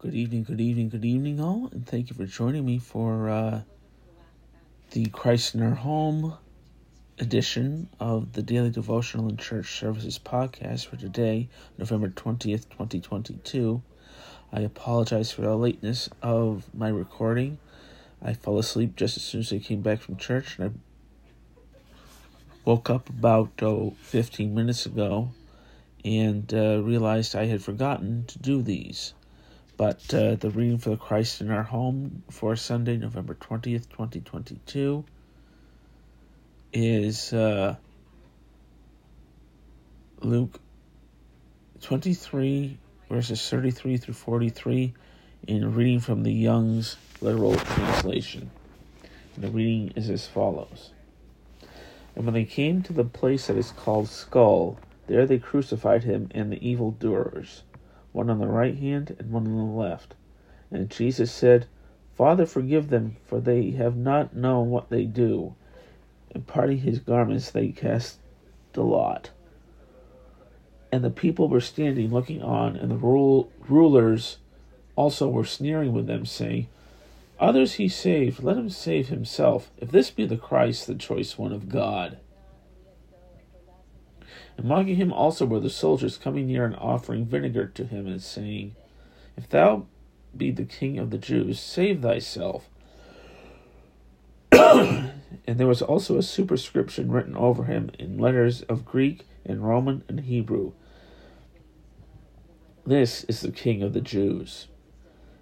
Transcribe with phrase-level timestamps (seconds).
[0.00, 3.62] Good evening, good evening, good evening, all, and thank you for joining me for uh,
[4.92, 6.34] the Christ in Our Home
[7.18, 11.48] edition of the Daily Devotional and Church Services podcast for today,
[11.78, 13.82] November 20th, 2022.
[14.52, 17.58] I apologize for the lateness of my recording.
[18.22, 21.66] I fell asleep just as soon as I came back from church, and I
[22.64, 25.32] woke up about oh, 15 minutes ago
[26.04, 29.14] and uh, realized I had forgotten to do these.
[29.78, 35.04] But uh, the reading for the Christ in Our Home for Sunday, November 20th, 2022,
[36.72, 37.76] is uh,
[40.20, 40.60] Luke
[41.80, 42.76] 23,
[43.08, 44.94] verses 33 through 43,
[45.46, 48.50] in reading from the Young's literal translation.
[49.36, 50.90] And the reading is as follows
[52.16, 56.32] And when they came to the place that is called Skull, there they crucified him
[56.32, 57.62] and the evildoers
[58.12, 60.14] one on the right hand and one on the left.
[60.70, 61.66] And Jesus said,
[62.14, 65.54] Father, forgive them, for they have not known what they do.
[66.34, 68.18] And parting his garments, they cast
[68.72, 69.30] the lot.
[70.90, 74.38] And the people were standing looking on, and the rule, rulers
[74.96, 76.66] also were sneering with them, saying,
[77.38, 81.52] Others he saved, let him save himself, if this be the Christ, the choice one
[81.52, 82.18] of God.
[84.58, 88.20] And mocking him also were the soldiers coming near and offering vinegar to him, and
[88.20, 88.74] saying,
[89.36, 89.86] If thou
[90.36, 92.68] be the king of the Jews, save thyself.
[94.52, 95.12] and
[95.46, 100.20] there was also a superscription written over him in letters of Greek and Roman and
[100.20, 100.72] Hebrew.
[102.84, 104.66] This is the king of the Jews.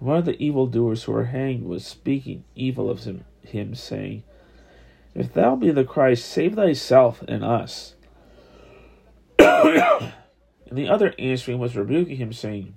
[0.00, 4.22] One of the evildoers who were hanged was speaking evil of him, him saying,
[5.14, 7.94] If thou be the Christ, save thyself and us.
[9.64, 10.12] And
[10.78, 12.76] the other answering was rebuking him, saying,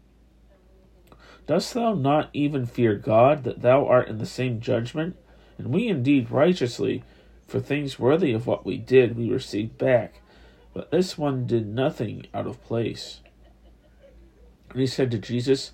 [1.47, 5.17] Dost thou not even fear God, that thou art in the same judgment?
[5.57, 7.03] And we indeed righteously,
[7.47, 10.21] for things worthy of what we did, we received back.
[10.73, 13.19] But this one did nothing out of place.
[14.69, 15.71] And he said to Jesus,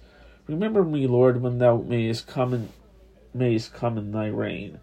[0.48, 2.70] Remember me, Lord, when thou mayest come in,
[3.34, 4.80] mayest come in thy reign.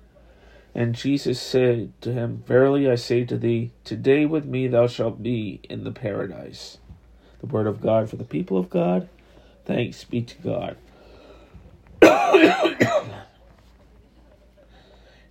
[0.74, 5.22] And Jesus said to him, Verily I say to thee, today with me thou shalt
[5.22, 6.78] be in the paradise.
[7.40, 9.08] The word of God for the people of God.
[9.64, 10.76] Thanks be to God.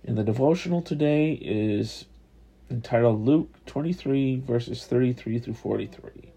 [0.04, 2.06] and the devotional today is
[2.70, 6.32] entitled Luke 23, verses 33 through 43.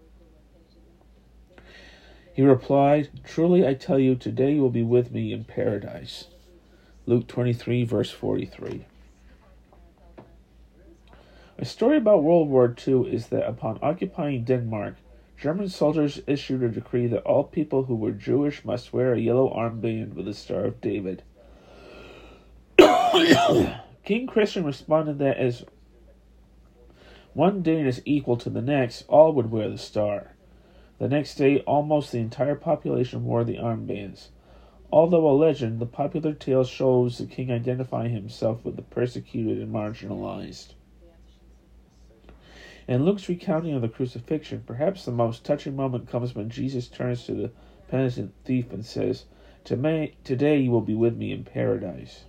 [2.34, 6.26] He replied, Truly I tell you, today you will be with me in paradise.
[7.06, 8.84] Luke 23, verse 43.
[11.60, 14.94] A story about World War II is that upon occupying Denmark,
[15.36, 19.52] German soldiers issued a decree that all people who were Jewish must wear a yellow
[19.52, 21.24] armband with the Star of David.
[24.04, 25.64] King Christian responded that as
[27.34, 30.36] one day is equal to the next, all would wear the star.
[31.00, 34.28] The next day, almost the entire population wore the armbands.
[34.92, 39.74] Although a legend, the popular tale shows the king identifying himself with the persecuted and
[39.74, 40.74] marginalized.
[42.88, 47.26] In Luke's recounting of the crucifixion, perhaps the most touching moment comes when Jesus turns
[47.26, 47.50] to the
[47.88, 49.26] penitent thief and says,
[49.64, 52.24] Today you will be with me in paradise.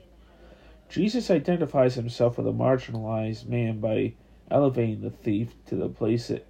[0.89, 4.15] Jesus identifies himself with a marginalized man by
[4.51, 6.45] elevating the thief to the place that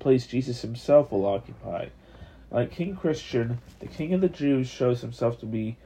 [0.00, 1.86] place Jesus himself will occupy.
[2.50, 5.78] Like King Christian, the King of the Jews shows himself to be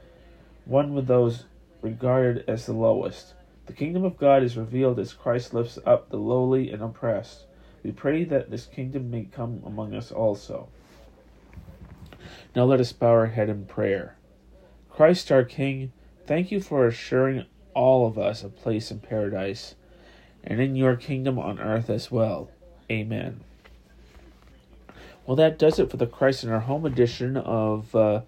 [0.65, 1.45] one with those
[1.81, 3.34] regarded as the lowest.
[3.65, 7.45] The kingdom of God is revealed as Christ lifts up the lowly and oppressed.
[7.83, 10.69] We pray that this kingdom may come among us also.
[12.55, 14.17] Now let us bow our head in prayer.
[14.89, 15.91] Christ our King,
[16.25, 19.75] thank you for assuring all of us a place in paradise
[20.43, 22.49] and in your kingdom on earth as well.
[22.89, 23.41] Amen.
[25.25, 28.21] Well, that does it for the Christ in Our Home edition of uh,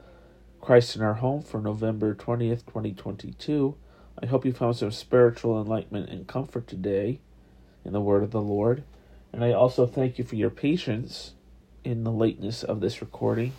[0.62, 3.76] Christ in Our Home for November 20th, 2022.
[4.22, 7.20] I hope you found some spiritual enlightenment and comfort today
[7.86, 8.84] in the word of the Lord.
[9.32, 11.34] And I also thank you for your patience
[11.84, 13.54] in the lateness of this recording.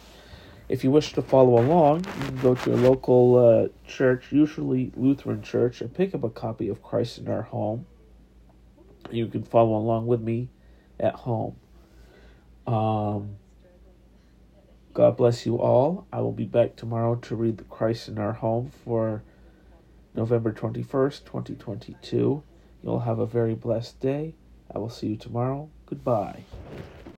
[0.69, 4.93] If you wish to follow along, you can go to your local uh, church, usually
[4.97, 7.87] Lutheran church, and pick up a copy of Christ in Our Home.
[9.11, 10.49] You can follow along with me
[11.01, 11.57] at home.
[12.67, 13.37] Um,
[14.93, 16.07] God bless you all.
[16.13, 19.23] I will be back tomorrow to read the Christ in Our Home for
[20.15, 22.43] November 21st, 2022.
[22.83, 24.35] You'll have a very blessed day.
[24.75, 25.71] I will see you tomorrow.
[25.87, 26.45] Goodbye.